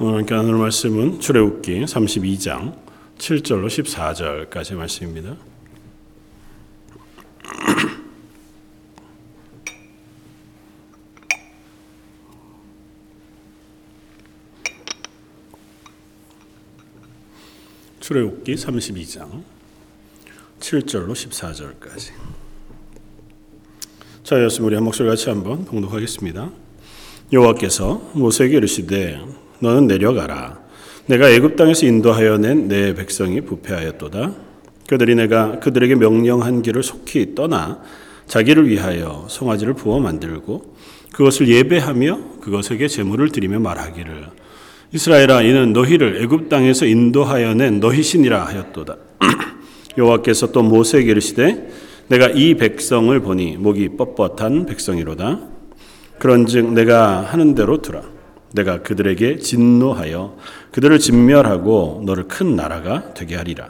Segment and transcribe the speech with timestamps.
[0.00, 2.74] 오늘 나눌 말씀은 출애굽기 32장
[3.18, 5.36] 7절로 14절까지 말씀입니다.
[18.00, 19.42] 출애굽기 32장
[20.58, 22.12] 7절로 14절까지.
[24.24, 26.50] 자, 였으면 우리 한 목소리 같이 한번 봉독하겠습니다.
[27.32, 29.20] 여호와께서 모세에게 이르시되
[29.62, 30.60] 너는 내려가라.
[31.06, 34.32] 내가 애굽 땅에서 인도하여 낸 내 백성이 부패하였도다.
[34.88, 37.80] 그들이 내가 그들에게 명령한 길을 속히 떠나
[38.26, 40.74] 자기를 위하여 송아지를 부어 만들고
[41.12, 44.26] 그것을 예배하며 그것에게 제물을 드리며 말하기를.
[44.92, 48.96] 이스라엘아 이는 너희를 애굽 땅에서 인도하여 낸 너희 신이라 하였도다.
[49.96, 51.70] 여호와께서 또 모세에게 이르시되
[52.08, 55.40] 내가 이 백성을 보니 목이 뻣뻣한 백성이로다.
[56.18, 58.11] 그런즉 내가 하는 대로 두라.
[58.54, 60.36] 내가 그들에게 진노하여
[60.72, 63.68] 그들을 진멸하고 너를 큰 나라가 되게 하리라.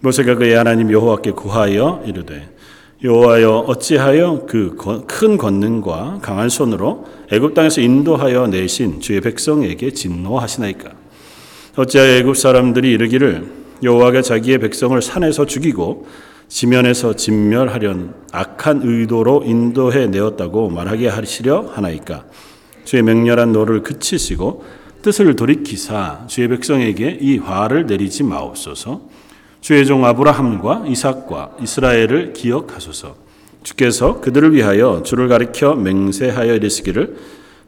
[0.00, 2.48] 모세가 그의 하나님 여호와께 구하여 이르되
[3.02, 10.90] 여호와여 어찌하여 그 큰 권능과 강한 손으로 애굽 땅에서 인도하여 내신 주의 백성에게 진노하시나이까
[11.76, 13.46] 어찌하여 애굽 사람들이 이르기를
[13.82, 16.06] 여호와가 자기의 백성을 산에서 죽이고
[16.48, 22.24] 지면에서 진멸하려는 악한 의도로 인도해 내었다고 말하게 하시려 하나이까
[22.88, 24.64] 주의 맹렬한 노를 그치시고
[25.02, 29.02] 뜻을 돌이키사 주의 백성에게 이 화를 내리지 마옵소서
[29.60, 33.14] 주의 종 아브라함과 이삭과 이스라엘을 기억하소서
[33.62, 37.18] 주께서 그들을 위하여 주를 가리켜 맹세하여 이르시기를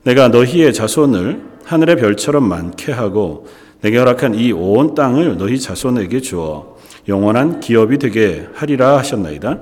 [0.04, 3.46] 내가 너희의 자손을 하늘의 별처럼 많게 하고
[3.82, 9.58] 내게 허락한 이 온 땅을 너희 자손에게 주어 영원한 기업이 되게 하리라 하셨나이다.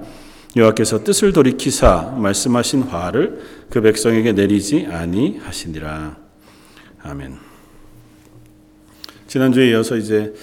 [0.59, 6.17] 여호와께서 뜻을 돌이키사 말씀하신 화를 그 백성에게 내리지 아니하시니라.
[7.03, 7.37] 아멘.
[9.29, 10.35] 지난주에 이어서 이제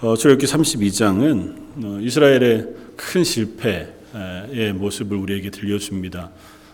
[0.00, 6.30] 어, 출애굽기 32장은 어, 이스라엘의 큰 실패의 모습을 우리에게 들려줍니다.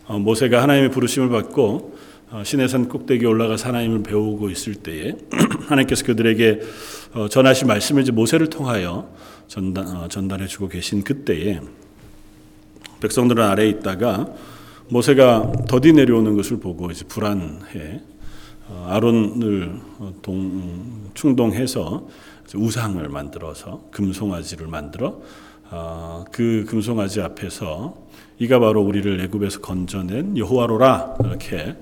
[0.07, 1.99] 어, 모세가 하나님의 부르심을 받고
[2.45, 5.15] 시내산 꼭대기에 올라가 하나님을 배우고 있을 때에
[5.67, 6.61] 하나님께서 그들에게
[7.31, 9.13] 전하신 말씀을 이제 모세를 통하여
[9.49, 11.61] 전달, 어, 전달해 주고 계신 그때에
[13.05, 14.27] 백성들은 아래에 있다가
[14.89, 18.01] 모세가 더디 내려오는 것을 보고 이제 불안해
[18.69, 22.09] 어, 아론을 어, 동, 충동해서
[22.55, 25.21] 우상을 만들어서 금송아지를 만들어
[26.31, 27.97] 그 금송아지 앞에서
[28.39, 31.77] 이가 바로 우리를 애굽에서 건져낸 여호와로라 이렇게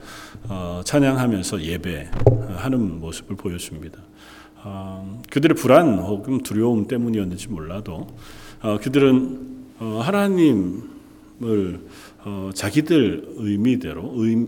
[0.84, 3.98] 찬양하면서 예배하는 모습을 보여줍니다.
[4.64, 8.06] 어, 그들의 불안 혹은 두려움 때문이었는지 몰라도
[8.62, 10.91] 어, 그들은 어, 하나님
[11.42, 11.80] 을
[12.24, 14.46] 어, 자기들 의미대로 의,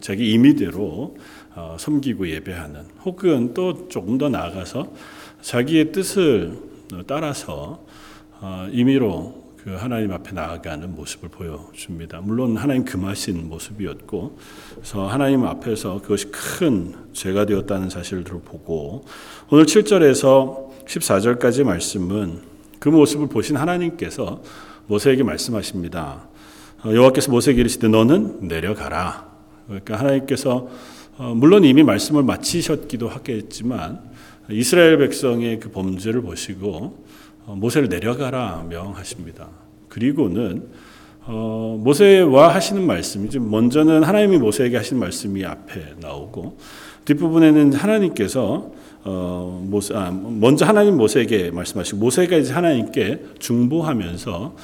[0.00, 1.16] 자기 임의대로
[1.56, 4.92] 어, 섬기고 예배하는 혹은 또 조금 더 나아가서
[5.42, 6.56] 자기의 뜻을
[7.06, 7.84] 따라서
[8.40, 12.20] 어, 임의로 그 하나님 앞에 나아가는 모습을 보여줍니다.
[12.20, 14.36] 물론 하나님 금하신 모습이었고,
[14.74, 19.06] 그래서 하나님 앞에서 그것이 큰 죄가 되었다는 사실을 보고,
[19.48, 22.42] 오늘 7절에서 14절까지 말씀은
[22.78, 24.42] 그 모습을 보신 하나님께서
[24.86, 26.28] 모세에게 말씀하십니다.
[26.84, 29.26] 어, 여호와께서 모세에게 이르시되 너는 내려가라.
[29.66, 30.68] 그러니까 하나님께서
[31.16, 34.00] 어, 물론 이미 말씀을 마치셨기도 하겠지만
[34.50, 37.04] 이스라엘 백성의 그 범죄를 보시고
[37.46, 39.48] 어, 모세를 내려가라 명하십니다.
[39.88, 40.68] 그리고는
[41.26, 46.58] 어, 모세와 하시는 말씀이 좀 먼저는 하나님이 모세에게 하신 말씀이 앞에 나오고
[47.06, 48.72] 뒷부분에는 하나님께서
[49.04, 54.56] 어, 모세, 아, 먼저 하나님 모세에게 말씀하시고 모세가 이제 하나님께 중보하면서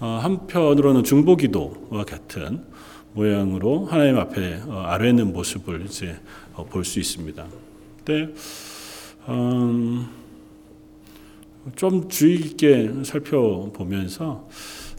[0.00, 2.62] 어, 한편으로는 중보기도와 같은
[3.14, 6.14] 모양으로 하나님 앞에 어, 아뢰는 모습을 이제
[6.54, 7.46] 어, 볼수 있습니다.
[8.04, 8.34] 근데
[9.30, 10.06] 음,
[11.74, 14.46] 좀 주의 깊게 살펴보면서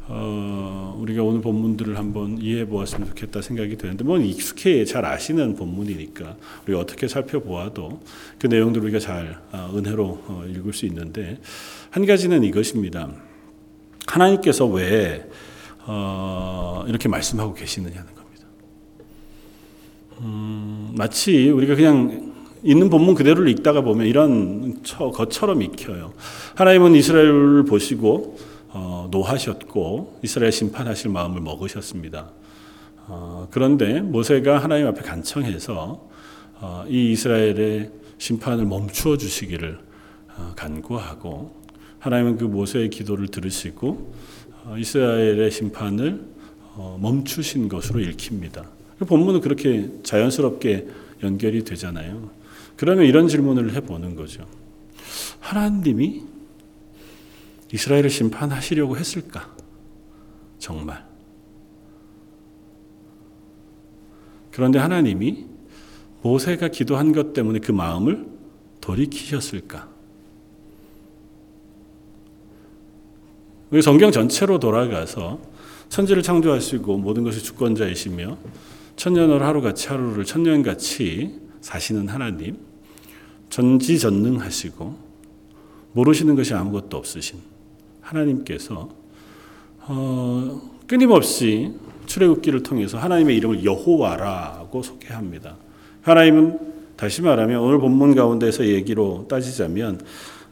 [0.09, 6.38] 어, 우리가 오늘 본문들을 한번 이해해 보았으면 좋겠다 생각이 드는데 뭐 익숙해 잘 아시는 본문이니까
[6.66, 7.99] 우리가 어떻게 살펴보아도
[8.40, 11.40] 그 내용들 우리가 잘 어, 은혜로 어, 읽을 수 있는데
[11.90, 13.11] 한 가지는 이것입니다.
[14.05, 15.29] 하나님께서 왜
[15.85, 18.46] 어, 이렇게 말씀하고 계시느냐는 겁니다.
[20.22, 22.34] 음, 마치 우리가 그냥
[22.64, 26.14] 있는 본문 그대로를 읽다가 보면 이런 것처럼 익혀요.
[26.55, 28.37] 하나님은 이스라엘을 보시고
[28.79, 32.29] 어, 노하셨고 이스라엘 심판하실 마음을 먹으셨습니다.
[33.08, 36.08] 어, 그런데 모세가 하나님 앞에 간청해서
[36.59, 37.90] 어, 이 이스라엘의
[38.20, 39.79] 심판을 멈추어 주시기를
[40.38, 41.56] 어, 간구하고
[41.97, 44.14] 하나님은 그 모세의 기도를 들으시고
[44.66, 46.24] 어, 이스라엘의 심판을
[46.76, 48.70] 어, 멈추신 것으로 읽힙니다.
[49.00, 50.88] 본문은 그렇게 자연스럽게
[51.24, 52.29] 연결이 되잖아요.
[52.76, 54.46] 그러면 이런 질문을 해보는 거죠.
[55.40, 56.36] 하나님이
[57.72, 59.55] 이스라엘을 심판하시려고 했을까?
[60.58, 61.05] 정말.
[64.52, 65.46] 그런데 하나님이
[66.22, 68.28] 모세가 기도한 것 때문에 그 마음을
[68.81, 69.87] 돌이키셨을까?
[73.69, 75.40] 우리 성경 전체로 돌아가서
[75.90, 78.37] 천지를 창조하시고 모든 것이 주권자이시며
[78.96, 82.58] 천년을 하루같이 하루를 천년같이 사시는 하나님,
[83.49, 85.08] 전지전능하시고
[85.93, 87.40] 모르시는 것이 아무것도 없으신
[88.07, 88.89] 하나님께서
[89.87, 91.73] 어, 끊임없이
[92.05, 95.55] 출애굽기를 통해서 하나님의 이름을 여호와라고 소개합니다.
[96.01, 96.59] 하나님은
[96.95, 100.01] 다시 말하면 오늘 본문 가운데서 얘기로 따지자면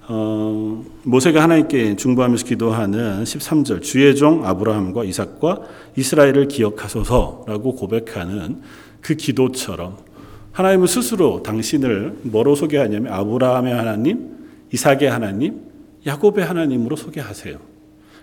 [0.07, 5.61] 어, 모세가 하나님께 중보하면서 기도하는 13절 주의 종 아브라함과 이삭과
[5.95, 8.61] 이스라엘을 기억하소서라고 고백하는
[9.01, 9.97] 그 기도처럼
[10.51, 14.35] 하나님은 스스로 당신을 뭐로 소개하냐면 아브라함의 하나님,
[14.71, 15.74] 이삭의 하나님,
[16.05, 17.57] 야곱의 하나님으로 소개하세요.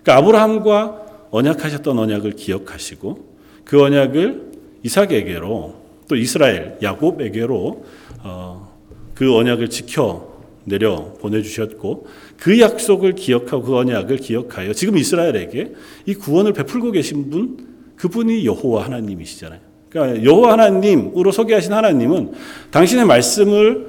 [0.03, 3.33] 그러니까 아브라함과 언약하셨던 언약을 기억하시고
[3.65, 4.53] 그 언약을
[4.83, 7.85] 이삭에게로 또 이스라엘 야곱에게로
[8.25, 8.73] 어,
[9.15, 10.33] 그 언약을 지켜
[10.65, 12.07] 내려 보내주셨고
[12.37, 15.73] 그 약속을 기억하고 그 언약을 기억하여 지금 이스라엘에게
[16.07, 19.61] 이 구원을 베풀고 계신 분 그분이 여호와 하나님이시잖아요.
[19.89, 22.33] 그러니까 여호와 하나님으로 소개하신 하나님은
[22.71, 23.87] 당신의 말씀을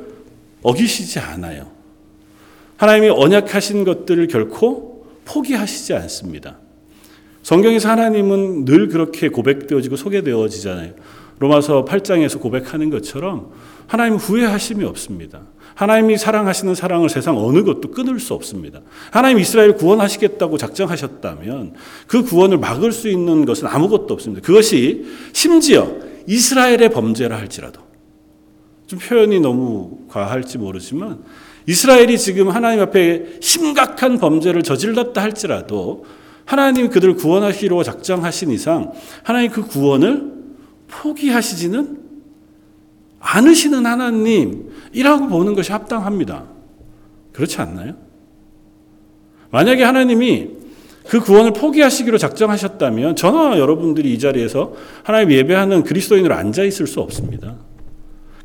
[0.62, 1.73] 어기시지 않아요.
[2.78, 6.58] 하나님이 언약하신 것들을 결코 포기하시지 않습니다.
[7.44, 10.94] 성경에서 하나님은 늘 그렇게 고백되어지고 소개되어지잖아요.
[11.40, 13.52] 로마서 8장에서 고백하는 것처럼
[13.88, 15.42] 하나님은 후회하심이 없습니다.
[15.76, 18.82] 하나님이 사랑하시는 사랑을 세상 어느 것도 끊을 수 없습니다.
[19.12, 21.74] 하나님 이스라엘 구원하시겠다고 작정하셨다면
[22.08, 24.46] 그 구원을 막을 수 있는 것은 아무것도 없습니다.
[24.46, 25.92] 그것이 심지어
[26.28, 27.82] 이스라엘의 범죄라 할지라도
[28.88, 31.24] 좀 표현이 너무 과할지 모르지만
[31.66, 36.06] 이스라엘이 지금 하나님 앞에 심각한 범죄를 저질렀다 할지라도
[36.46, 38.92] 하나님 그들을 구원하시려 작정하신 이상
[39.24, 40.34] 하나님 그 구원을
[40.88, 42.00] 포기하시지는
[43.20, 46.46] 않으시는 하나님이라고 보는 것이 합당합니다.
[47.32, 47.96] 그렇지 않나요?
[49.50, 50.50] 만약에 하나님이
[51.08, 54.74] 그 구원을 포기하시기로 작정하셨다면 저나 여러분들이 이 자리에서
[55.04, 57.58] 하나님 예배하는 그리스도인으로 앉아 있을 수 없습니다.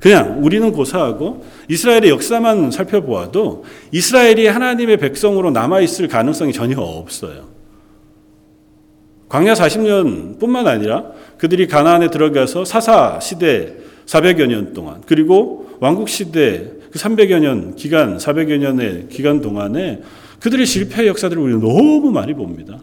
[0.01, 7.49] 그냥 우리는 고사하고 이스라엘의 역사만 살펴보아도 이스라엘이 하나님의 백성으로 남아 있을 가능성이 전혀 없어요.
[9.29, 11.05] 광야 40년 뿐만 아니라
[11.37, 13.75] 그들이 가나안에 들어가서 사사 시대
[14.07, 20.01] 400여 년 동안 그리고 왕국 시대 그 300여 년 기간 400여 년의 기간 동안에
[20.41, 22.79] 그들의 실패 역사들을 우리가 너무 많이 봅니다.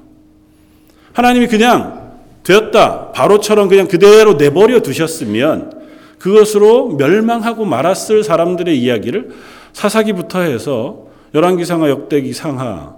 [1.14, 2.14] 하나님이 그냥
[2.44, 5.85] 되었다 바로처럼 그냥 그대로 내버려 두셨으면
[6.20, 9.32] 그것으로 멸망하고 말았을 사람들의 이야기를
[9.74, 12.96] 사사기부터 해서 열왕기상하 역대기상하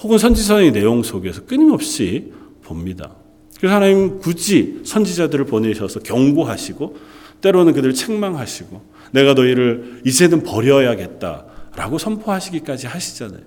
[0.00, 2.32] 혹은 선지서의 내용 속에서 끊임없이
[2.62, 3.10] 봅니다.
[3.58, 6.96] 그래서 하나님 굳이 선지자들을 보내셔서 경고하시고
[7.40, 8.80] 때로는 그들을 책망하시고
[9.12, 13.40] 내가 너희를 이제는 버려야겠다라고 선포하시기까지 하시잖아요.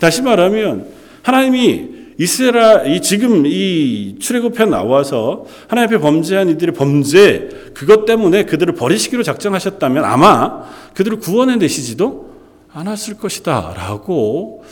[0.00, 0.88] 다시 말하면
[1.22, 9.22] 하나님이 이스라엘 지금 이 출애굽편 나와서 하나님 앞에 범죄한 이들의 범죄 그것 때문에 그들을 버리시기로
[9.22, 12.28] 작정하셨다면 아마 그들을 구원해 내시지도
[12.72, 14.64] 않았을 것이다라고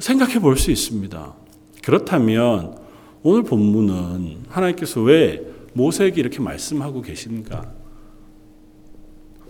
[0.00, 1.34] 생각해 볼 수 있습니다.
[1.84, 2.74] 그렇다면
[3.22, 5.40] 오늘 본문은 하나님께서 왜
[5.74, 7.77] 모세에게 이렇게 말씀하고 계신가?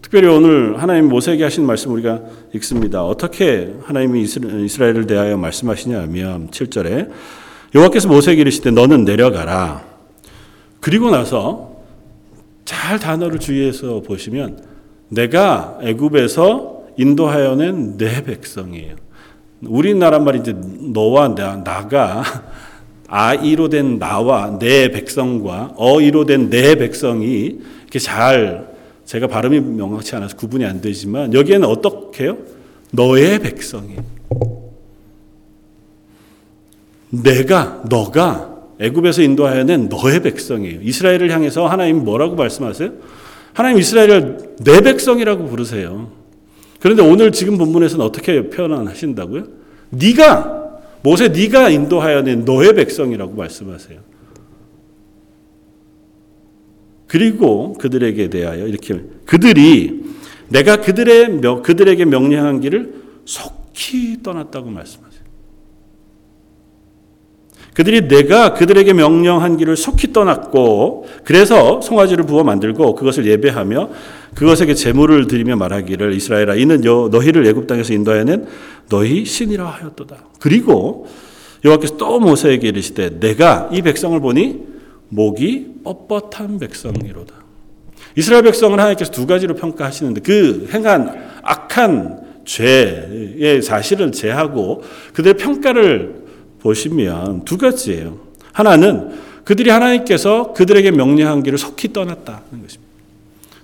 [0.09, 2.23] 특별히 오늘 하나님 모세에게 하신 말씀 우리가
[2.55, 3.05] 읽습니다.
[3.05, 7.11] 어떻게 하나님이 이스라엘을 대하여 말씀하시냐 하면 7절에
[7.75, 9.85] 여호와께서 모세에게 이르시되 너는 내려가라.
[10.81, 11.83] 그리고 나서
[12.65, 14.65] 잘 단어를 주의해서 보시면
[15.11, 18.95] 내가 애굽에서 인도하여 낸 내 백성이에요.
[19.61, 20.57] 우리나라 말이 이제
[20.91, 22.23] 너와 나, 나가
[23.09, 28.78] 아이로 된 나와 내 백성과 어이로 된 내 백성이 이렇게 잘
[29.09, 32.37] 제가 발음이 명확치 않아서 구분이 안 되지만 여기에는 어떻게 해요?
[32.93, 33.97] 너의 백성이
[37.09, 40.81] 내가 너가 애굽에서 인도하여 낸 너의 백성이에요.
[40.83, 42.93] 이스라엘을 향해서 하나님 뭐라고 말씀하세요?
[43.55, 46.13] 하나님 이스라엘을 내 백성이라고 부르세요.
[46.79, 49.45] 그런데 오늘 지금 본문에서는 어떻게 표현하신다고요?
[49.89, 54.08] 네가 모세 네가 인도하여 낸 너의 백성이라고 말씀하세요.
[57.09, 60.05] 그리고 그들에게 대하여 이렇게 그들이
[60.49, 65.19] 내가 그들의 그들에게 명령한 길을 속히 떠났다고 말씀하세요.
[67.75, 73.91] 그들이 내가 그들에게 명령한 길을 속히 떠났고 그래서 송아지를 부어 만들고 그것을 예배하며
[74.35, 78.47] 그것에게 제물을 드리며 말하기를 이스라엘아 이는 여, 너희를 애굽 땅에서 인도하여낸
[78.89, 80.17] 너희 신이라 하였도다.
[80.41, 81.07] 그리고
[81.65, 84.78] 여호와께서 또 모세에게 이르시되 내가 이 백성을 보니
[85.09, 87.35] 목이 뻣뻣한 백성이로다.
[88.17, 96.25] 이스라엘 백성을 하나님께서 두 가지로 평가하시는데 그 행한 악한 죄의 사실을 제하고 그들의 평가를
[96.61, 98.19] 보시면 두 가지예요.
[98.53, 102.89] 하나는 그들이 하나님께서 그들에게 명령한 길을 속히 떠났다는 것입니다.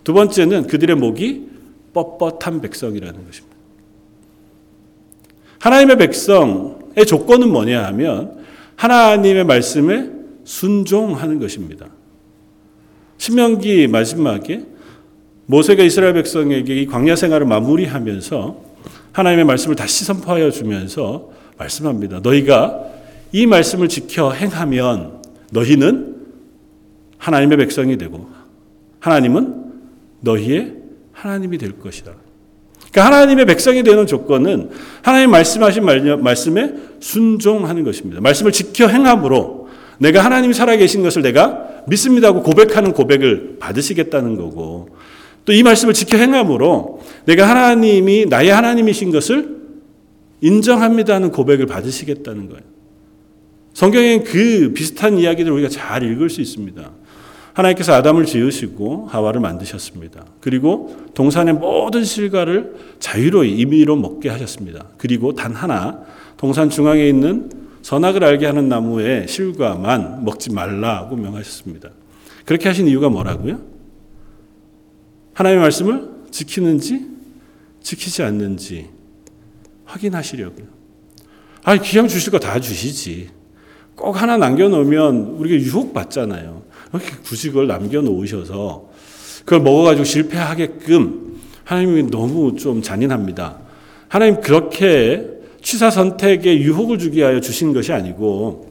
[0.05, 1.49] 두 번째는 그들의 목이
[1.93, 3.57] 뻣뻣한 백성이라는 것입니다.
[5.59, 8.45] 하나님의 백성의 조건은 뭐냐 하면
[8.77, 10.14] 하나님의 말씀에
[10.45, 11.87] 순종하는 것입니다.
[13.19, 14.67] 신명기 마지막에
[15.47, 18.63] 모세가 이스라엘 백성에게 이 광야 생활을 마무리하면서
[19.13, 22.21] 하나님의 말씀을 다시 선포하여 주면서 말씀합니다.
[22.21, 22.81] 너희가
[23.33, 26.17] 이 말씀을 지켜 행하면 너희는
[27.19, 28.29] 하나님의 백성이 되고
[29.01, 29.73] 하나님은
[30.21, 30.75] 너희의
[31.13, 32.13] 하나님이 될 것이다.
[32.91, 34.71] 그러니까 하나님의 백성이 되는 조건은
[35.03, 35.85] 하나님 말씀하신
[36.23, 38.21] 말씀에 순종하는 것입니다.
[38.21, 39.64] 말씀을 지켜 행함으로
[39.99, 44.89] 내가 하나님이 살아계신 것을 내가 믿습니다고 고백하는 고백을 받으시겠다는 거고
[45.45, 49.57] 또 이 말씀을 지켜 행함으로 내가 하나님이 나의 하나님이신 것을
[50.41, 52.63] 인정합니다는 고백을 받으시겠다는 거예요.
[53.73, 56.91] 성경엔 그 비슷한 이야기들 우리가 잘 읽을 수 있습니다.
[57.55, 60.25] 하나님께서 아담을 지으시고 하와를 만드셨습니다.
[60.41, 64.87] 그리고 동산의 모든 실과를 자유로이 임의로 먹게 하셨습니다.
[64.99, 66.01] 그리고 단 하나
[66.37, 67.51] 동산 중앙에 있는
[67.85, 71.91] 선악을 알게 하는 나무의 실과만 먹지 말라고 명하셨습니다.
[72.47, 73.61] 그렇게 하신 이유가 뭐라고요?
[75.35, 77.07] 하나님의 말씀을 지키는지
[77.83, 78.89] 지키지 않는지
[79.85, 80.67] 확인하시려고요.
[81.65, 83.29] 아, 그냥 주실 거 다 주시지.
[83.95, 86.63] 꼭 하나 남겨놓으면 우리가 유혹받잖아요.
[86.95, 88.89] 이렇게 굳이 그걸 남겨놓으셔서
[89.41, 93.59] 그걸 먹어가지고 실패하게끔 하나님이 너무 좀 잔인합니다.
[94.09, 95.34] 하나님 그렇게
[95.65, 98.71] 취사 선택에 유혹을 주기 위하여 주신 것이 아니고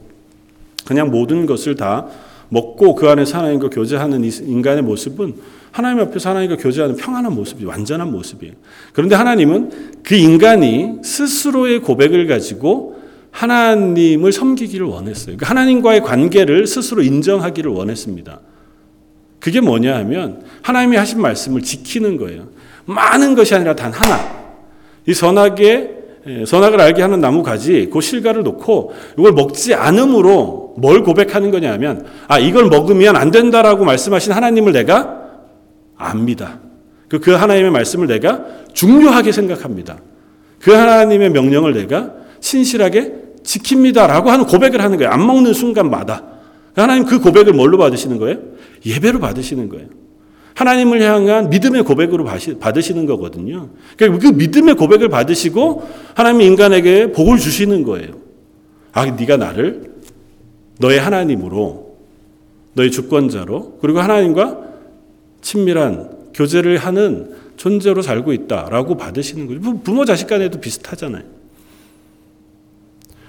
[0.86, 2.08] 그냥 모든 것을 다
[2.50, 5.34] 먹고 그 안에서 하나님과 교제하는 인간의 모습은
[5.72, 8.54] 하나님 앞에서 하나님과 교제하는 평안한 모습이 완전한 모습이에요.
[8.94, 15.36] 그런데 하나님은 그 인간이 스스로의 고백을 가지고 하나님을 섬기기를 원했어요.
[15.38, 18.40] 그러니까 하나님과의 관계를 스스로 인정하기를 원했습니다.
[19.40, 22.50] 그게 뭐냐 하면 하나님이 하신 말씀을 지키는 거예요.
[22.86, 24.44] 많은 것이 아니라 단 하나.
[25.08, 25.93] 이 선악의 예,
[26.46, 32.40] 선악을 알게 하는 나무 가지 그 실과를 놓고 이걸 먹지 않음으로 뭘 고백하는 거냐면 아
[32.40, 35.22] 이걸 먹으면 안 된다라고 말씀하신 하나님을 내가
[35.98, 36.60] 압니다.
[37.10, 39.98] 그, 그 하나님의 말씀을 내가 중요하게 생각합니다.
[40.60, 43.14] 그 하나님의 명령을 내가 신실하게
[43.44, 45.12] 지킵니다라고 하는 고백을 하는 거예요.
[45.12, 46.24] 안 먹는 순간마다.
[46.76, 48.38] 하나님 그 고백을 뭘로 받으시는 거예요?
[48.86, 49.88] 예배로 받으시는 거예요.
[50.56, 52.26] 하나님을 향한 믿음의 고백으로
[52.60, 53.70] 받으시는 거거든요.
[53.98, 58.14] 그러니까 그 믿음의 고백을 받으시고 하나님 인간에게 복을 주시는 거예요.
[58.92, 59.94] 아, 네가 나를
[60.80, 61.98] 너의 하나님으로
[62.74, 64.60] 너의 주권자로 그리고 하나님과
[65.42, 69.80] 친밀한 교제를 하는 존재로 살고 있다라고 받으시는 거죠.
[69.82, 71.24] 부모 자식 간에도 비슷하잖아요.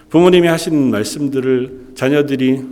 [0.09, 2.63] 부모님이 하신 말씀들을 자녀들이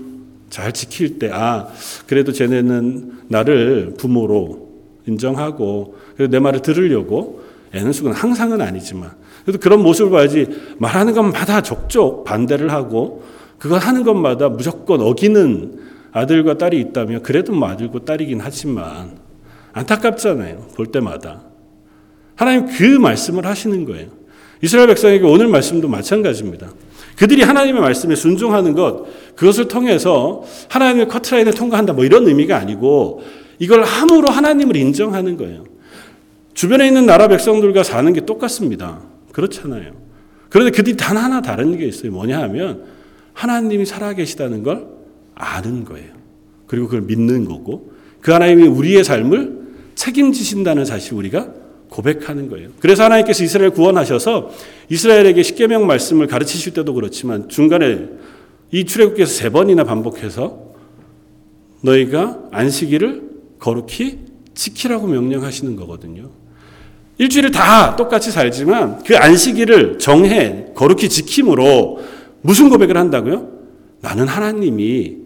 [0.53, 1.67] 잘 지킬 때, 아,
[2.07, 4.69] 그래도 쟤네는 나를 부모로
[5.07, 5.97] 인정하고,
[6.29, 7.43] 내 말을 들으려고
[7.73, 9.13] 애는 수는 항상은 아니지만,
[9.47, 13.25] 그래도 그런 모습을 봐야지 말하는 것마다 족족 반대를 하고,
[13.59, 15.81] 그거 하는 것마다 무조건 어기는
[16.13, 19.17] 아들과 딸이 있다면, 그래도 뭐 아들과 딸이긴 하지만,
[19.73, 20.67] 안타깝잖아요.
[20.77, 21.45] 볼 때마다.
[22.37, 24.09] 하나님 그 말씀을 하시는 거예요.
[24.61, 26.71] 이스라엘 백성에게 오늘 말씀도 마찬가지입니다.
[27.16, 29.04] 그들이 하나님의 말씀에 순종하는 것,
[29.37, 33.23] 그것을 통해서 하나님의 커트라인을 통과한다, 뭐 이런 의미가 아니고,
[33.59, 35.64] 이걸 함으로 하나님을 인정하는 거예요.
[36.54, 39.02] 주변에 있는 나라 백성들과 사는 게 똑같습니다.
[39.33, 39.92] 그렇잖아요.
[40.49, 42.12] 그런데 그들이 단 하나 다른 게 있어요.
[42.12, 42.85] 뭐냐 하면,
[43.33, 44.87] 하나님이 살아계시다는 걸
[45.35, 46.11] 아는 거예요.
[46.66, 49.62] 그리고 그걸 믿는 거고, 그 하나님이 우리의 삶을
[49.95, 51.62] 책임지신다는 사실 우리가
[51.93, 52.71] 고백하는 거예요.
[52.81, 54.51] 그래서 하나님께서 이스라엘 구원하셔서
[54.89, 58.09] 이스라엘에게 십계명 말씀을 가르치실 때도 그렇지만 중간에
[58.71, 60.73] 이 출애굽기에서 세 번이나 반복해서
[61.83, 64.21] 너희가 안식일을 거룩히
[64.55, 66.31] 지키라고 명령하시는 거거든요.
[67.19, 72.01] 일주일을 다 똑같이 살지만 그 안식일을 정해 거룩히 지킴으로
[72.41, 73.51] 무슨 고백을 한다고요?
[74.01, 75.19] 나는 하나님이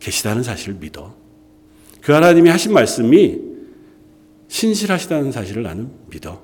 [0.00, 1.14] 계시다는 사실을 믿어.
[2.00, 3.53] 그 하나님이 하신 말씀이
[4.48, 6.40] 신실하시다는 사실을 나는 믿어.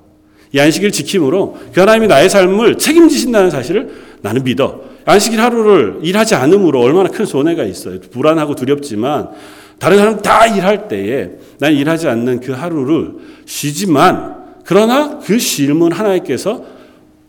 [0.53, 3.89] 이 안식일 지킴으로 그 하나님이 나의 삶을 책임지신다는 사실을
[4.21, 4.81] 나는 믿어.
[5.05, 7.99] 안식일 하루를 일하지 않음으로 얼마나 큰 손해가 있어요.
[7.99, 9.29] 불안하고 두렵지만
[9.79, 13.13] 다른 사람 다 일할 때에 난 일하지 않는 그 하루를
[13.45, 16.63] 쉬지만 그러나 그 쉼은 하나님께서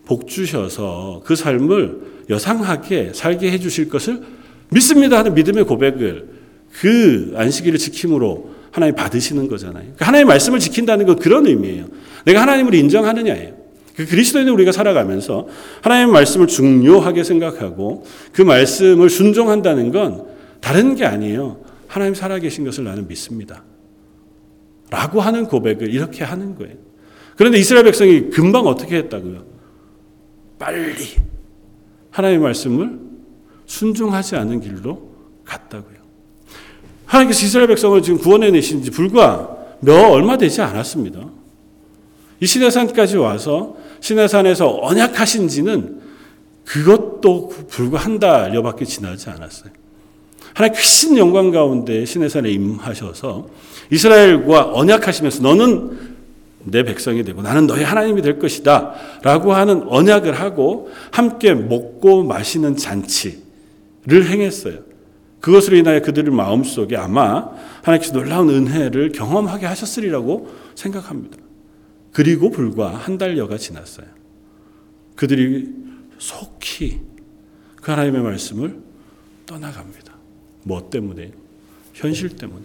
[0.05, 4.21] 복 주셔서 그 삶을 여상하게 살게 해 주실 것을
[4.71, 6.29] 믿습니다 하는 믿음의 고백을
[6.73, 9.83] 그 안식일을 지킴으로 하나님 받으시는 거잖아요.
[9.83, 11.87] 그러니까 하나님의 말씀을 지킨다는 건 그런 의미예요.
[12.25, 13.55] 내가 하나님을 인정하느냐예요.
[13.95, 15.47] 그 그리스도인은 우리가 살아가면서
[15.83, 20.26] 하나님의 말씀을 중요하게 생각하고 그 말씀을 순종한다는 건
[20.61, 21.61] 다른 게 아니에요.
[21.87, 23.62] 하나님 살아계신 것을 나는 믿습니다.
[24.91, 26.75] 라고 하는 고백을 이렇게 하는 거예요.
[27.37, 29.45] 그런데 이스라엘 백성이 금방 어떻게 했다고요?
[30.59, 30.95] 빨리
[32.11, 32.99] 하나님의 말씀을
[33.67, 35.12] 순종하지 않은 길로
[35.45, 36.01] 갔다고요.
[37.12, 41.21] 하나님께서 이스라엘 백성을 지금 구원해 내신 지 불과 몇 얼마 되지 않았습니다.
[42.40, 46.00] 이 시내산까지 와서 시내산에서 언약하신 지는
[46.64, 49.71] 그것도 불과 한 달여밖에 지나지 않았어요.
[50.54, 53.49] 하나님 크신 영광 가운데 시내산에 임하셔서
[53.90, 56.12] 이스라엘과 언약하시면서 너는
[56.64, 58.95] 내 백성이 되고 나는 너의 하나님이 될 것이다.
[59.23, 64.91] 라고 하는 언약을 하고 함께 먹고 마시는 잔치를 행했어요.
[65.42, 67.50] 그것으로 인하여 그들의 마음속에 아마
[67.82, 71.37] 하나님께서 놀라운 은혜를 경험하게 하셨으리라고 생각합니다.
[72.12, 74.06] 그리고 불과 한 달여가 지났어요.
[75.16, 75.68] 그들이
[76.18, 77.00] 속히
[77.75, 78.78] 그 하나님의 말씀을
[79.44, 80.14] 떠나갑니다.
[80.62, 81.32] 뭐 때문에?
[81.92, 82.64] 현실 때문에.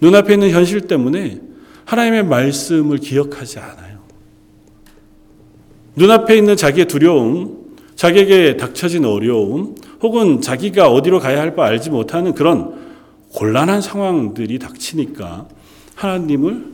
[0.00, 1.42] 눈앞에 있는 현실 때문에
[1.84, 3.98] 하나님의 말씀을 기억하지 않아요.
[5.94, 12.34] 눈앞에 있는 자기의 두려움, 자기에게 닥쳐진 어려움, 혹은 자기가 어디로 가야 할 바 알지 못하는
[12.34, 12.88] 그런
[13.32, 15.48] 곤란한 상황들이 닥치니까
[15.94, 16.64] 하나님을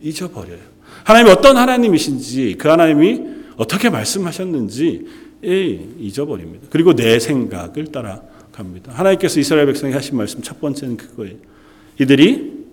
[0.00, 0.72] 잊어버려요.
[1.04, 3.20] 하나님이 어떤 하나님이신지, 그 하나님이
[3.56, 5.06] 어떻게 말씀하셨는지
[5.42, 6.66] 잊어버립니다.
[6.70, 8.92] 그리고 내 생각을 따라갑니다.
[8.92, 11.36] 하나님께서 이스라엘 백성이 하신 말씀 첫 번째는 그거예요.
[12.00, 12.64] 이들이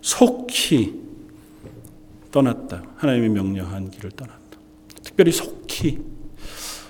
[0.00, 1.00] 속히
[2.32, 2.82] 떠났다.
[2.96, 4.58] 하나님이 명령한 길을 떠났다.
[5.02, 5.98] 특별히 속히.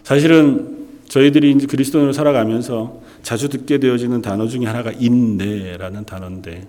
[0.02, 0.73] 사실은
[1.08, 6.66] 저희들이 이제 그리스도인으로 살아가면서 자주 듣게 되어지는 단어 중에 하나가 인내라는 단어인데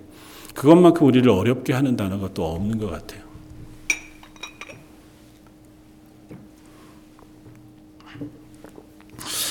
[0.54, 3.26] 그것만큼 우리를 어렵게 하는 단어가 또 없는 것 같아요.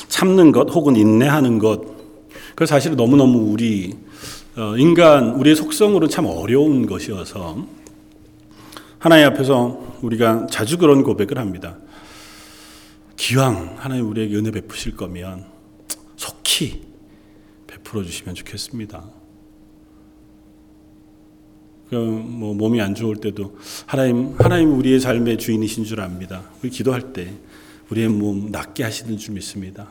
[0.08, 1.82] 참는 것 혹은 인내하는 것.
[2.56, 3.94] 그 사실은 너무너무 우리
[4.56, 7.68] 어, 인간 우리의 속성으로 참 어려운 것이어서
[8.98, 11.76] 하나님 앞에서 우리가 자주 그런 고백을 합니다.
[13.16, 15.46] 기왕 하나님 우리에게 은혜 베푸실 거면
[16.16, 16.84] 속히
[17.68, 19.10] 베풀어 주시면 좋겠습니다.
[21.90, 26.50] 그뭐 몸이 안 좋을 때도 하나님 하나님 우리의 삶의 주인이신 줄 압니다.
[26.62, 27.34] 우리 기도할 때
[27.90, 29.90] 우리의 몸 낫게 하시는 줄 믿습니다.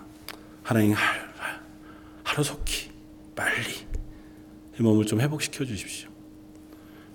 [0.63, 0.95] 하나님
[2.25, 2.91] 하루 속히
[3.37, 3.71] 빨리
[4.79, 6.09] 이 몸을 좀 회복시켜 주십시오.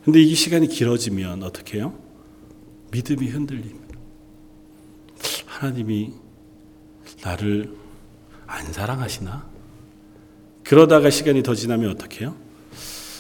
[0.04, 2.00] 근데 이 시간이 길어지면 어떻게 해요?
[2.92, 3.89] 믿음이 흔들립니다.
[5.60, 6.14] 하나님이
[7.22, 7.76] 나를
[8.48, 9.46] 안 사랑하시나?
[10.64, 12.34] 그러다가 시간이 더 지나면 어떻게 해요?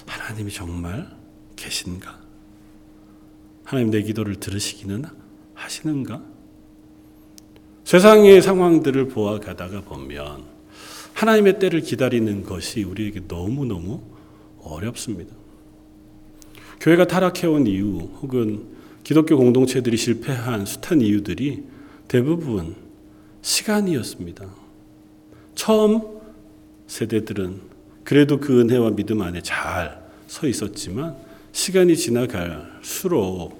[0.05, 1.09] 하나님이 정말
[1.57, 2.17] 계신가?
[3.65, 5.03] 하나님 내 기도를 들으시기는
[5.53, 6.23] 하시는가?
[7.83, 10.45] 세상의 상황들을 보아가다가 보면
[11.15, 14.01] 하나님의 때를 기다리는 것이 우리에게 너무너무
[14.61, 15.35] 어렵습니다.
[16.79, 21.78] 교회가 타락해온 이유 혹은 기독교 공동체들이 실패한 숱한 이유들이
[22.09, 22.75] 대부분
[23.41, 24.45] 시간이었습니다.
[25.55, 26.01] 처음
[26.87, 27.61] 세대들은
[28.03, 31.15] 그래도 그 은혜와 믿음 안에 잘 서 있었지만
[31.51, 33.59] 시간이 지나갈수록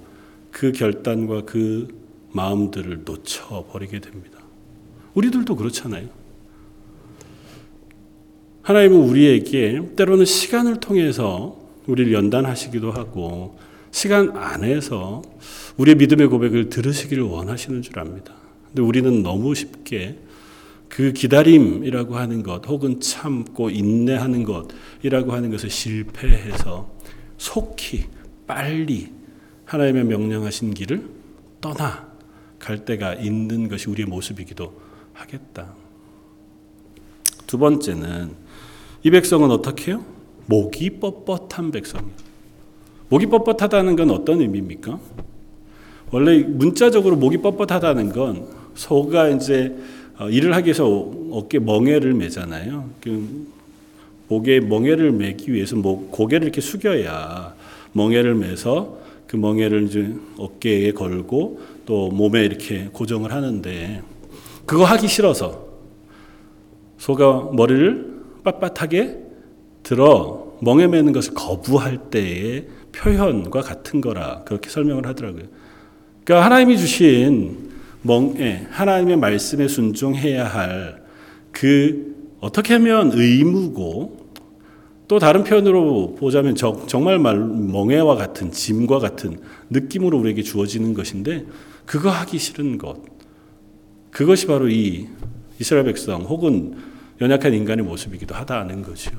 [0.52, 1.88] 그 결단과 그
[2.32, 4.38] 마음들을 놓쳐버리게 됩니다.
[5.14, 6.08] 우리들도 그렇잖아요.
[8.62, 11.58] 하나님은 우리에게 때로는 시간을 통해서
[11.88, 13.58] 우리를 연단하시기도 하고
[13.90, 15.22] 시간 안에서
[15.76, 18.34] 우리의 믿음의 고백을 들으시기를 원하시는 줄 압니다.
[18.68, 20.18] 근데 우리는 너무 쉽게
[20.88, 26.90] 그 기다림이라고 하는 것 혹은 참고 인내하는 것이라고 하는 것을 실패해서
[27.38, 28.06] 속히
[28.46, 29.12] 빨리
[29.64, 31.08] 하나님의 명령하신 길을
[31.60, 32.10] 떠나
[32.58, 34.80] 갈 때가 있는 것이 우리의 모습이기도
[35.12, 35.74] 하겠다.
[37.46, 38.34] 두 번째는
[39.02, 40.04] 이 백성은 어떻게 해요?
[40.46, 42.29] 목이 뻣뻣한 백성이에요.
[43.10, 44.98] 목이 뻣뻣하다는 건 어떤 의미입니까?
[46.12, 49.76] 원래 문자적으로 목이 뻣뻣하다는 건 소가 이제
[50.18, 50.86] 어, 일을 하기 위해서
[51.30, 52.88] 어깨 멍에를 매잖아요.
[53.00, 53.46] 그
[54.28, 57.54] 목에 멍에를 매기 위해서 목, 고개를 이렇게 숙여야
[57.92, 64.02] 멍에를 매서 그 멍에를 이제 어깨에 걸고 또 몸에 이렇게 고정을 하는데
[64.66, 65.68] 그거 하기 싫어서
[66.98, 69.18] 소가 머리를 빳빳하게
[69.82, 75.44] 들어 멍에 매는 것을 거부할 때의 표현과 같은 거라 그렇게 설명을 하더라고요.
[76.24, 77.70] 그러니까 하나님이 주신
[78.02, 81.00] 멍에 하나님의 말씀에 순종해야 할
[81.52, 84.30] 그 어떻게 하면 의무고
[85.08, 91.46] 또 다른 표현으로 보자면 정말 말 멍에와 같은 짐과 같은 느낌으로 우리에게 주어지는 것인데
[91.84, 93.02] 그거 하기 싫은 것
[94.10, 95.08] 그것이 바로 이
[95.58, 96.76] 이스라엘 백성 혹은
[97.20, 99.10] 연약한 인간의 모습이기도 하다는 거죠.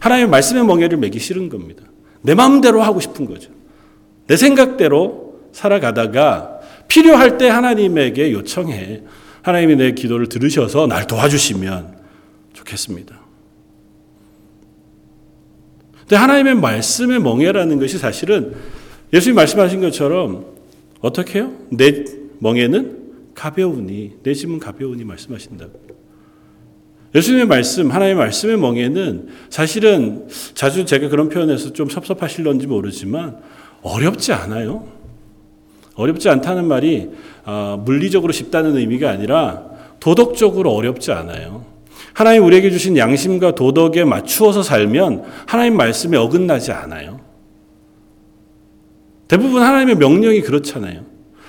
[0.00, 1.84] 하나님의 말씀의 멍에를 매기 싫은 겁니다.
[2.22, 3.50] 내 마음대로 하고 싶은 거죠.
[4.26, 9.02] 내 생각대로 살아가다가 필요할 때 하나님에게 요청해.
[9.42, 11.96] 하나님이 내 기도를 들으셔서 날 도와주시면
[12.52, 13.20] 좋겠습니다.
[16.00, 18.54] 근데 하나님의 말씀의 멍에라는 것이 사실은
[19.12, 20.46] 예수님 말씀하신 것처럼
[21.00, 21.52] 어떻게 해요?
[21.70, 22.04] 내
[22.38, 25.85] 멍에는 가벼우니, 내 짐은 가벼우니 말씀하신다고.
[27.16, 33.38] 예수님의 말씀, 하나님의 말씀의 멍에는 사실은 자주 제가 그런 표현에서 좀 섭섭하실런지 모르지만
[33.80, 34.86] 어렵지 않아요.
[35.94, 37.08] 어렵지 않다는 말이
[37.44, 39.64] 아, 물리적으로 쉽다는 의미가 아니라
[39.98, 41.64] 도덕적으로 어렵지 않아요.
[42.12, 47.20] 하나님 우리에게 주신 양심과 도덕에 맞추어서 살면 하나님 말씀에 어긋나지 않아요.
[49.26, 51.00] 대부분 하나님의 명령이 그렇잖아요.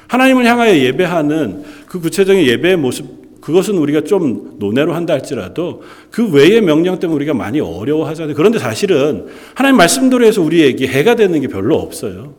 [0.07, 3.16] 하나님을 향하여 예배하는 그 구체적인 예배의 모습
[3.47, 5.81] 그것은 우리가 좀 논외로 한다 할지라도
[6.11, 8.35] 그 외의 명령 때문에 우리가 많이 어려워하잖아요.
[8.35, 12.33] 그런데 사실은 하나님 말씀대로 해서 우리에게 해가 되는 게 별로 없어요.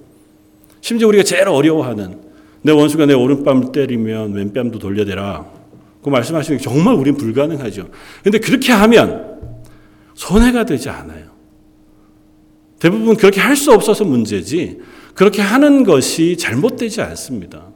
[0.83, 2.19] 심지어 우리가 제일 어려워하는
[2.61, 5.47] 내 원수가 내 오른뺨을 때리면 왼뺨도 돌려대라.
[6.03, 7.89] 그 말씀하시는 게 정말 우린 불가능하죠.
[8.23, 9.39] 근데 그렇게 하면
[10.13, 11.25] 손해가 되지 않아요.
[12.81, 14.81] 대부분 그렇게 할 수 없어서 문제지
[15.15, 17.69] 그렇게 하는 것이 잘못되지 않습니다.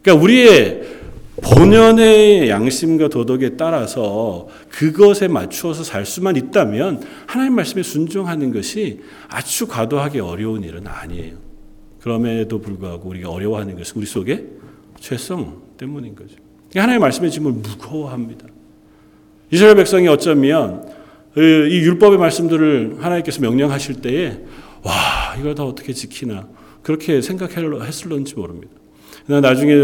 [0.00, 0.97] 그러니까 우리의
[1.42, 10.20] 본연의 양심과 도덕에 따라서 그것에 맞추어서 살 수만 있다면 하나님 말씀에 순종하는 것이 아주 과도하게
[10.20, 11.36] 어려운 일은 아니에요.
[12.00, 14.46] 그럼에도 불구하고 우리가 어려워하는 것은 우리 속에
[15.00, 16.36] 죄성 때문인 거죠.
[16.74, 18.46] 하나님의 말씀의 짐을 무거워합니다.
[19.50, 20.86] 이스라엘 백성이 어쩌면
[21.36, 24.38] 이 율법의 말씀들을 하나님께서 명령하실 때에
[24.82, 24.92] 와
[25.38, 26.48] 이걸 다 어떻게 지키나
[26.82, 28.72] 그렇게 생각했을런지 모릅니다.
[29.26, 29.74] 나중에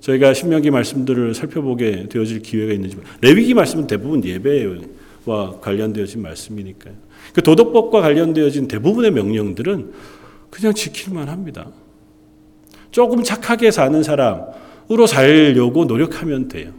[0.00, 6.94] 저희가 신명기 말씀들을 살펴보게 되어질 기회가 있는지 레위기 말씀은 대부분 예배와 관련되어진 말씀이니까요.
[7.34, 9.92] 그 도덕법과 관련되어진 대부분의 명령들은
[10.50, 11.68] 그냥 지킬만 합니다.
[12.90, 16.72] 조금 착하게 사는 사람으로 살려고 노력하면 돼요.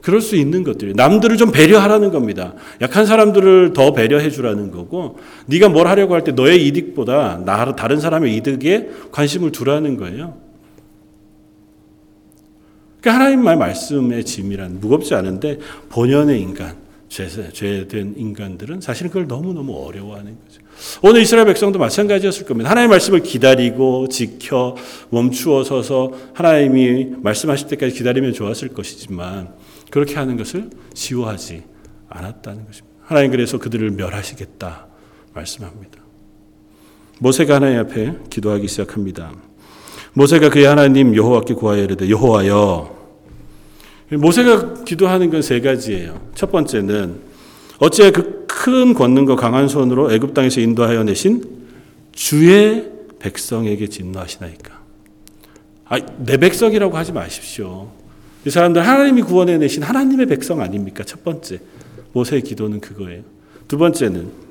[0.00, 2.54] 그럴 수 있는 것들이 남들을 좀 배려하라는 겁니다.
[2.80, 7.98] 약한 사람들을 더 배려해 주라는 거고 네가 뭘 하려고 할 때 너의 이득보다 나 다른
[7.98, 10.47] 사람의 이득에 관심을 두라는 거예요.
[13.00, 15.58] 그러니까 하나님 말 말씀의 짐이란 무겁지 않은데
[15.88, 16.76] 본연의 인간,
[17.08, 20.60] 죄, 죄된 인간들은 사실 그걸 너무너무 어려워하는 거죠.
[21.02, 22.70] 오늘 이스라엘 백성도 마찬가지였을 겁니다.
[22.70, 24.76] 하나님의 말씀을 기다리고 지켜
[25.10, 29.54] 멈추어 서서 하나님이 말씀하실 때까지 기다리면 좋았을 것이지만
[29.90, 31.62] 그렇게 하는 것을 지워하지
[32.08, 32.88] 않았다는 것입니다.
[33.02, 34.86] 하나님 그래서 그들을 멸하시겠다
[35.34, 35.98] 말씀합니다.
[37.20, 39.47] 모세가 하나님 앞에 기도하기 시작합니다.
[40.18, 42.98] 모세가 그의 하나님 여호와께 구하여 이르되 여호와여
[44.14, 46.20] 모세가 기도하는 건 세 가지예요.
[46.34, 47.20] 첫 번째는
[47.78, 51.44] 어찌 그큰 권능과 강한 손으로 애굽 땅에서 인도하여 내신
[52.10, 54.78] 주의 백성에게 진노하시나이까.
[55.86, 57.88] 아, 내 백성이라고 하지 마십시오.
[58.44, 61.04] 이 사람들 하나님이 구원해 내신 하나님의 백성 아닙니까?
[61.04, 61.60] 첫 번째.
[62.12, 63.22] 모세의 기도는 그거예요.
[63.68, 64.47] 두 번째는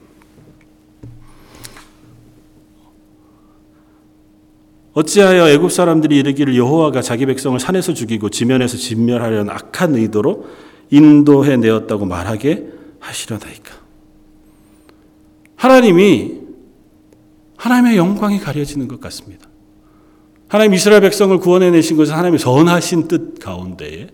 [4.98, 10.48] 어찌하여 애굽 사람들이 이르기를 여호와가 자기 백성을 산에서 죽이고 지면에서 진멸하려는 악한 의도로
[10.90, 12.66] 인도해 내었다고 말하게
[13.00, 13.76] 하시려다이까.
[15.56, 16.32] 하나님이
[17.58, 19.48] 하나님의 영광이 가려지는 것 같습니다.
[20.48, 24.08] 하나님 이스라엘 백성을 구원해 내신 것은 하나님의 선하신 뜻 가운데에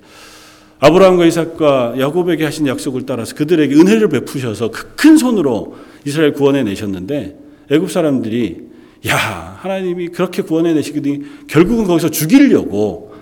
[0.80, 7.40] 아브라함과 이삭과 야곱에게 하신 약속을 따라서 그들에게 은혜를 베푸셔서 그큰 손으로 이스라엘 구원해 내셨는데
[7.72, 8.73] 애굽 사람들이
[9.08, 13.14] 야, 하나님이 그렇게 구원해 내시더니 결국은 거기서 죽이려고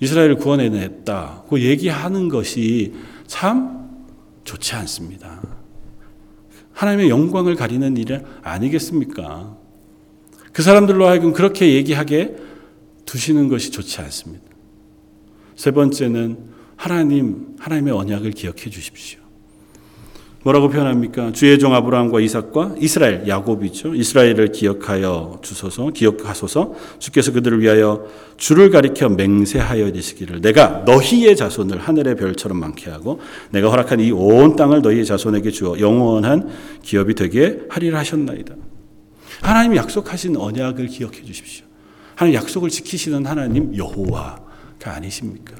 [0.00, 1.44] 이스라엘을 구원해 냈다.
[1.48, 2.92] 그 얘기하는 것이
[3.26, 3.88] 참
[4.44, 5.40] 좋지 않습니다.
[6.72, 9.56] 하나님의 영광을 가리는 일 아니겠습니까?
[10.52, 12.36] 그 사람들로 하여금 그렇게 얘기하게
[13.04, 14.44] 두시는 것이 좋지 않습니다.
[15.54, 16.38] 세 번째는
[16.76, 19.21] 하나님, 하나님의 언약을 기억해 주십시오.
[20.44, 21.30] 뭐라고 표현합니까?
[21.32, 23.94] 주의 종 아브라함과 이삭과 이스라엘 야곱이죠.
[23.94, 28.06] 이스라엘을 기억하여 주소서 기억하소서 주께서 그들을 위하여
[28.38, 34.56] 주를 가리켜 맹세하여 되시기를 내가 너희의 자손을 하늘의 별처럼 많게 하고 내가 허락한 이 온
[34.56, 36.48] 땅을 너희의 자손에게 주어 영원한
[36.82, 38.54] 기업이 되게 하리라 하셨나이다.
[39.42, 41.66] 하나님 약속하신 언약을 기억해 주십시오.
[42.16, 44.40] 하나님 약속을 지키시는 하나님 여호와가
[44.84, 45.54] 아니십니까?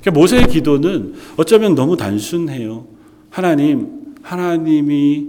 [0.00, 2.86] 그러니까 모세의 기도는 어쩌면 너무 단순해요.
[3.30, 5.28] 하나님 하나님이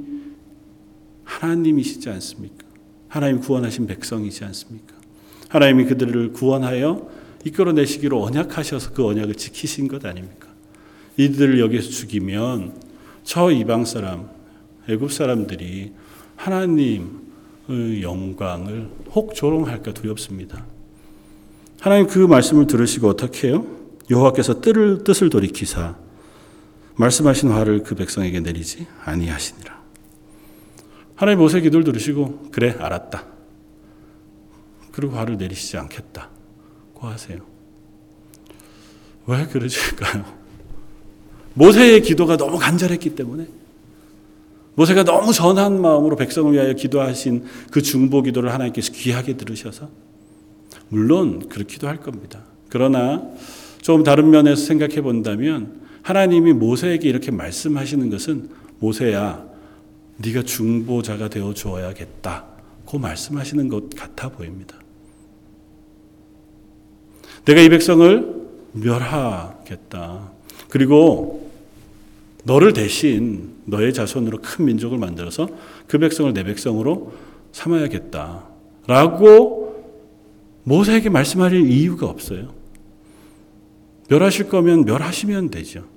[1.25, 2.65] 하나님이시지 않습니까?
[3.09, 4.95] 하나님 구원하신 백성이지 않습니까?
[5.49, 7.09] 하나님이 그들을 구원하여
[7.43, 10.47] 이끌어내시기로 언약하셔서 그 언약을 지키신 것 아닙니까?
[11.17, 12.73] 이들을 여기서 죽이면
[13.23, 14.29] 저 이방 사람,
[14.87, 15.91] 애굽 사람들이
[16.37, 20.65] 하나님의 영광을 혹 조롱할까 두렵습니다.
[21.81, 23.65] 하나님 그 말씀을 들으시고 어떻게 해요?
[24.09, 26.04] 여호와께서 뜻을, 뜻을 돌이키사
[26.97, 29.83] 말씀하신 화를 그 백성에게 내리지 아니하시니라.
[31.15, 33.25] 하나님 모세 기도를 들으시고 그래 알았다.
[34.91, 36.29] 그리고 화를 내리시지 않겠다
[36.93, 37.39] 고 하세요.
[39.27, 40.25] 왜 그러실까요?
[41.53, 43.47] 모세의 기도가 너무 간절했기 때문에
[44.75, 49.89] 모세가 너무 전한 마음으로 백성을 위하여 기도하신 그 중보 기도를 하나님께서 귀하게 들으셔서
[50.89, 52.43] 물론 그렇기도 할 겁니다.
[52.69, 53.23] 그러나
[53.81, 59.43] 좀 다른 면에서 생각해 본다면 하나님이 모세에게 이렇게 말씀하시는 것은 모세야,
[60.17, 62.45] 네가 중보자가 되어 주어야겠다.
[62.85, 64.77] 고 말씀하시는 것 같아 보입니다.
[67.45, 70.31] 내가 이 백성을 멸하겠다.
[70.69, 71.49] 그리고
[72.43, 75.47] 너를 대신 너의 자손으로 큰 민족을 만들어서
[75.87, 77.13] 그 백성을 내 백성으로
[77.51, 78.47] 삼아야겠다.
[78.85, 79.83] 라고
[80.65, 82.53] 모세에게 말씀할 이유가 없어요.
[84.07, 85.94] 멸하실 거면 멸하시면 되죠.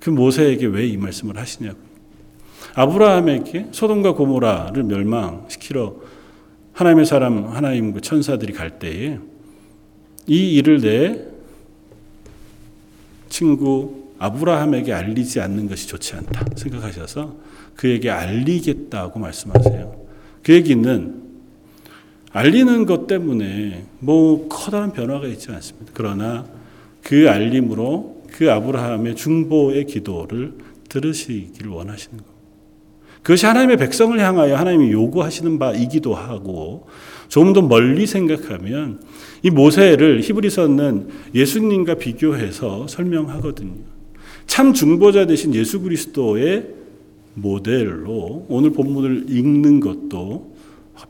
[0.00, 1.78] 그 모세에게 왜 이 말씀을 하시냐고.
[2.74, 5.96] 아브라함에게 소돔과 고모라를 멸망시키러
[6.72, 9.18] 하나님의 사람, 하나님 그 천사들이 갈 때에
[10.26, 11.24] 이 일을 내
[13.28, 17.36] 친구 아브라함에게 알리지 않는 것이 좋지 않다 생각하셔서
[17.74, 20.06] 그에게 알리겠다고 말씀하세요.
[20.42, 21.22] 그 얘기는
[22.30, 25.90] 알리는 것 때문에 뭐 커다란 변화가 있지 않습니다.
[25.94, 26.46] 그러나
[27.02, 30.52] 그 알림으로 그 아브라함의 중보의 기도를
[30.88, 32.38] 들으시기를 원하시는 겁니다.
[33.24, 36.86] 그것이 하나님의 백성을 향하여 하나님이 요구하시는 바이기도 하고
[37.26, 39.02] 좀더 멀리 생각하면
[39.42, 43.74] 이 모세를 히브리서는 예수님과 비교해서 설명하거든요.
[44.46, 46.68] 참 중보자 되신 예수 그리스도의
[47.34, 50.54] 모델로 오늘 본문을 읽는 것도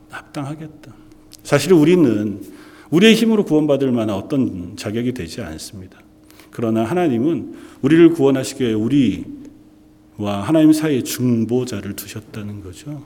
[0.08, 0.94] 합당하겠다.
[1.42, 2.40] 사실 우리는
[2.88, 6.07] 우리의 힘으로 구원받을 만한 어떤 자격이 되지 않습니다.
[6.58, 13.04] 그러나 하나님은 우리를 구원하시기 위해 우리와 하나님 사이에 중보자를 두셨다는 거죠.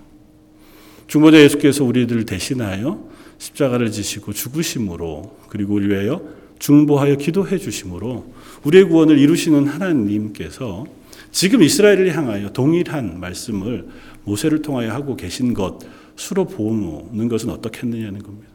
[1.06, 6.22] 중보자 예수께서 우리들을 대신하여 십자가를 지시고 죽으심으로 그리고 우리 위하여
[6.60, 8.32] 중보하여 기도해 주심으로
[8.64, 10.86] 우리의 구원을 이루시는 하나님께서
[11.30, 13.86] 지금 이스라엘을 향하여 동일한 말씀을
[14.24, 15.78] 모세를 통하여 하고 계신 것
[16.16, 18.48] 수로 보는 것은 어떻겠느냐는 겁니다.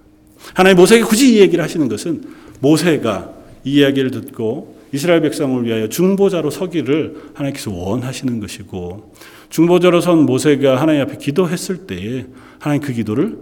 [0.56, 2.24] 하나님 모세에게 굳이 이 얘기를 하시는 것은
[2.62, 9.14] 모세가 이 이야기를 듣고 이스라엘 백성을 위하여 중보자로 서기를 하나님께서 원하시는 것이고
[9.50, 12.26] 중보자로 선 모세가 하나님 앞에 기도했을 때에
[12.60, 13.38] 하나님 그 기도를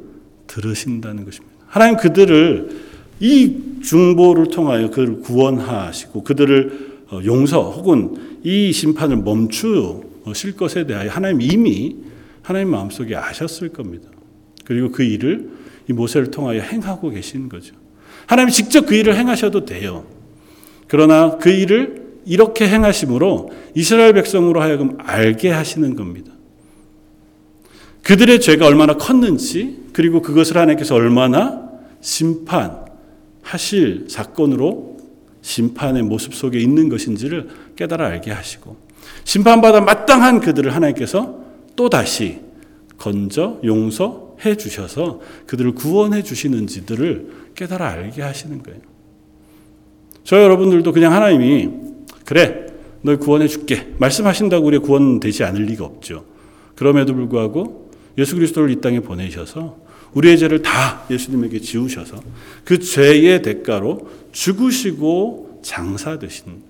[0.48, 1.56] 들으신다는 것입니다.
[1.68, 2.70] 하나님 그들을
[3.20, 11.42] 이 중보를 통하여 그를 구원하시고 그들을 어, 용서 혹은 이 심판을 멈추실 것에 대하여 하나님
[11.42, 11.96] 이미
[12.42, 14.10] 하나님 마음속에 아셨을 겁니다.
[14.66, 15.50] 그리고 그 일을
[15.90, 17.76] 이 모세를 통하여 행하고 계신 거죠.
[18.26, 20.06] 하나님 직접 그 일을 행하셔도 돼요.
[20.88, 26.32] 그러나 그 일을 이렇게 행하심으로 이스라엘 백성으로 하여금 알게 하시는 겁니다.
[28.04, 31.70] 그들의 죄가 얼마나 컸는지 그리고 그것을 하나님께서 얼마나
[32.02, 32.86] 심판하실
[34.10, 34.98] 사건으로
[35.42, 38.78] 심판의 모습 속에 있는 것인지를 깨달아 알게 하시고
[39.24, 41.40] 심판받아 마땅한 그들을 하나님께서
[41.76, 42.42] 또 다시
[42.98, 48.95] 건져 용서해 주셔서 그들을 구원해 주시는지들을 깨달아 알게 하시는 거예요.
[50.26, 51.70] 저 여러분들도 그냥 하나님이
[52.26, 52.66] 그래
[53.04, 56.26] 널 구원해 줄게 말씀하신다고 우리 구원되지 않을 리가 없죠.
[56.76, 59.78] 그럼에도 불구하고 예수 그리스도를 이 땅에 보내셔서
[60.14, 62.18] 우리의 죄를 다 예수님에게 지우셔서
[62.64, 66.64] 그 죄의 대가로 죽으시고 장사되신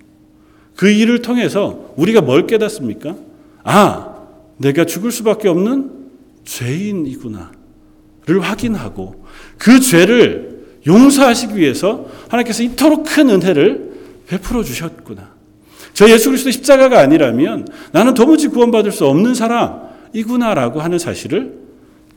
[0.75, 3.15] 그 일을 통해서 우리가 뭘 깨닫습니까?
[3.63, 4.15] 아,
[4.57, 5.91] 내가 죽을 수밖에 없는
[6.43, 7.47] 죄인이구나를
[8.41, 9.25] 확인하고
[9.57, 10.55] 그 죄를
[10.87, 13.93] 용서하시기 위해서 하나님께서 이토록 큰 은혜를
[14.27, 15.33] 베풀어 주셨구나.
[15.93, 21.53] 저 예수 그리스도 십자가가 아니라면 나는 도무지 구원받을 수 없는 사람이구나라고 하는 사실을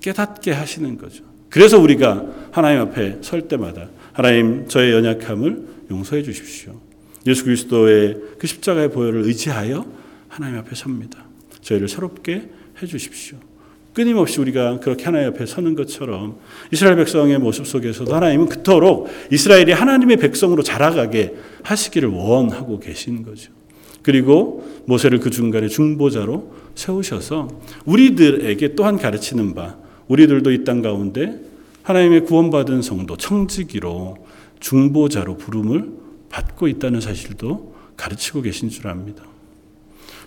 [0.01, 1.25] 깨닫게 하시는 거죠.
[1.49, 6.81] 그래서 우리가 하나님 앞에 설 때마다 하나님 저의 연약함을 용서해 주십시오.
[7.27, 9.87] 예수 그리스도의 그 십자가의 보혈을 의지하여
[10.29, 11.25] 하나님 앞에 섭니다.
[11.63, 12.49] 저희를 새롭게
[12.83, 13.39] 해 주십시오.
[13.99, 16.37] 끊임없이 우리가 그렇게 하나님 앞에 서는 것처럼
[16.71, 21.35] 이스라엘 백성의 모습 속에서도 하나님은 그토록 이스라엘이 하나님의 백성으로 자라가게
[21.65, 23.51] 하시기를 원하고 계신 거죠.
[24.03, 27.49] 그리고 모세를 그 중간에 중보자로 세우셔서
[27.87, 31.41] 우리들에게 또한 가르치는 바 우리들도 이 땅 가운데
[31.83, 34.17] 하나님의 구원받은 성도 청지기로
[34.61, 35.91] 중보자로 부름을
[36.29, 39.25] 받고 있다는 사실도 가르치고 계신 줄 압니다.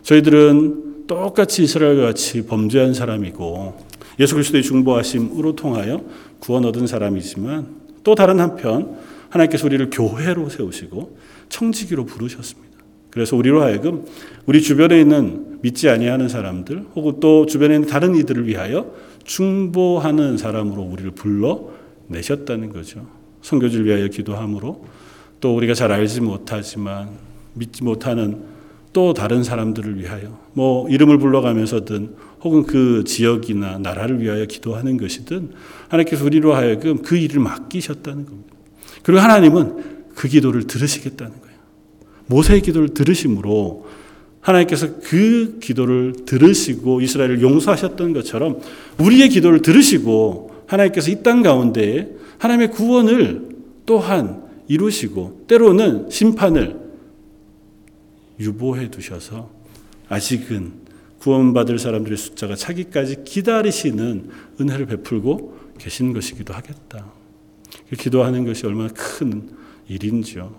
[0.03, 3.78] 저희들은 똑같이 이스라엘과 같이 범죄한 사람이고
[4.21, 6.02] 예수 그리스도의 중보하심으로 통하여
[6.39, 7.67] 구원 얻은 사람이지만
[8.06, 8.97] 또 다른 한편
[9.30, 11.17] 하나님께서 우리를 교회로 세우시고
[11.50, 12.71] 청지기로 부르셨습니다.
[13.10, 14.06] 그래서 우리로 하여금
[14.45, 18.93] 우리 주변에 있는 믿지 아니하는 사람들 혹은 또 주변에 있는 다른 이들을 위하여
[19.26, 21.71] 중보하는 사람으로 우리를 불러
[22.08, 23.06] 내셨다는 거죠.
[23.41, 24.86] 선교지를 위하여 기도함으로
[25.41, 27.10] 또 우리가 잘 알지 못하지만
[27.54, 28.51] 믿지 못하는
[28.93, 35.51] 또 다른 사람들을 위하여 뭐 이름을 불러가면서든 혹은 그 지역이나 나라를 위하여 기도하는 것이든
[35.88, 38.56] 하나님께서 우리로 하여금 그 일을 맡기셨다는 겁니다.
[39.04, 41.56] 그리고 하나님은 그 기도를 들으시겠다는 거예요.
[42.27, 43.86] 모세의 기도를 들으심으로
[44.41, 48.60] 하나님께서 그 기도를 들으시고 이스라엘을 용서하셨던 것처럼
[48.97, 53.49] 우리의 기도를 들으시고 하나님께서 이 땅 가운데 하나님의 구원을
[53.86, 56.81] 또한 이루시고 때로는 심판을
[58.41, 59.49] 유보해 두셔서
[60.10, 60.73] 아직은
[61.19, 67.12] 구원받을 사람들의 숫자가 차기까지 기다리시는 은혜를 베풀고 계신 것이기도 하겠다.
[67.97, 69.49] 기도하는 것이 얼마나 큰
[69.88, 70.56] 일인지요.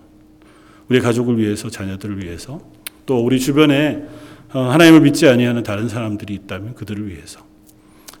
[0.89, 2.61] 우리 가족을 위해서, 자녀들을 위해서,
[3.05, 4.07] 또 우리 주변에
[4.53, 7.43] 어, 하나님을 믿지 아니하는 다른 사람들이 있다면 그들을 위해서,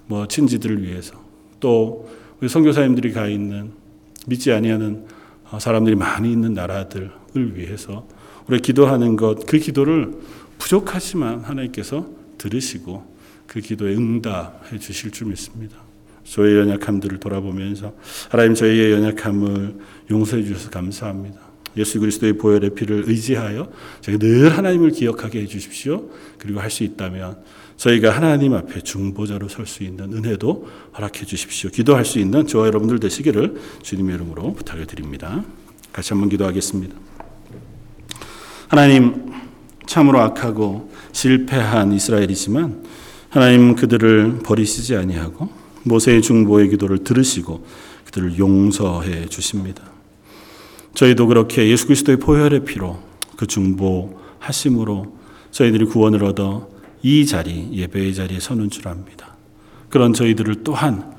[0.07, 1.13] 뭐 친지들을 위해서,
[1.59, 2.09] 또
[2.41, 3.71] 우리 선교사님들이 가 있는
[4.25, 5.05] 믿지 아니하는
[5.51, 8.07] 어, 사람들이 많이 있는 나라들을 위해서
[8.47, 10.13] 우리 기도하는 것, 그 기도를
[10.57, 13.13] 부족하지만 하나님께서 들으시고
[13.47, 15.77] 그 기도에 응답해 주실 줄 믿습니다.
[16.23, 17.93] 저의 연약함들을 돌아보면서
[18.29, 19.75] 하나님 저희의 연약함을
[20.09, 21.39] 용서해 주셔서 감사합니다.
[21.75, 23.69] 예수 그리스도의 보혈의 피를 의지하여
[24.01, 26.09] 저희 늘 하나님을 기억하게 해 주십시오.
[26.37, 27.37] 그리고 할 수 있다면
[27.77, 31.69] 저희가 하나님 앞에 중보자로 설 수 있는 은혜도 허락해 주십시오.
[31.71, 35.43] 기도할 수 있는 저와 여러분들 되시기를 주님의 이름으로 부탁을 드립니다.
[35.91, 36.95] 같이 한번 기도하겠습니다.
[38.73, 39.31] 하나님
[39.85, 42.83] 참으로 악하고 실패한 이스라엘이지만
[43.29, 45.47] 하나님 그들을 버리시지 아니하고
[45.83, 47.63] 모세의 중보의 기도를 들으시고
[48.05, 49.83] 그들을 용서해 주십니다.
[50.95, 52.97] 저희도 그렇게 예수 그리스도의 보혈의 피로
[53.37, 55.17] 그 중보 하심으로
[55.51, 56.67] 저희들이 구원을 얻어
[57.03, 59.35] 이 자리 예배의 자리에 서는 줄 압니다.
[59.89, 61.13] 그런 저희들을 또한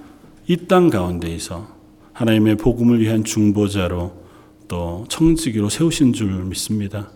[0.49, 1.69] 이 땅 가운데에서
[2.15, 4.25] 하나님의 복음을 위한 중보자로
[4.67, 7.11] 또 청지기로 세우신 줄 믿습니다.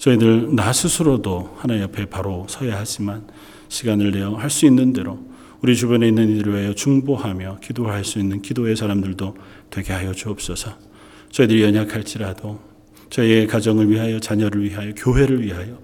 [0.00, 3.26] 저희들 나 스스로도 하나님 앞에 바로 서야 하지만
[3.68, 5.18] 시간을 내어 할 수 있는 대로
[5.60, 9.36] 우리 주변에 있는 이들을 위하여 중보하며 기도할 수 있는 기도의 사람들도
[9.68, 10.72] 되게 하여 주옵소서.
[11.30, 12.58] 저희들이 연약할지라도
[13.10, 15.78] 저희의 가정을 위하여 자녀를 위하여 교회를 위하여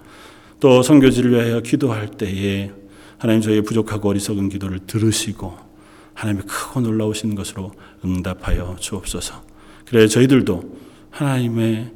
[0.60, 2.72] 또 선교지를 위하여 기도할 때에
[3.18, 5.58] 하나님 저희의 부족하고 어리석은 기도를 들으시고
[6.14, 9.42] 하나님의 크고 놀라우신 것으로 응답하여 주옵소서.
[9.84, 10.78] 그래 저희들도
[11.10, 11.92] 하나님의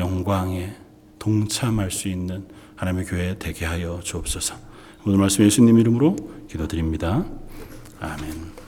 [0.00, 0.74] 영광에
[1.20, 4.56] 동참할 수 있는 하나님의 교회 되게 하여 주옵소서.
[5.06, 6.16] 오늘 말씀 예수님 이름으로
[6.48, 7.24] 기도드립니다.
[8.00, 8.59] 아멘.